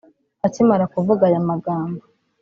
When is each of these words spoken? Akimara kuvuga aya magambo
Akimara 0.45 0.85
kuvuga 0.93 1.21
aya 1.29 1.41
magambo 1.49 2.03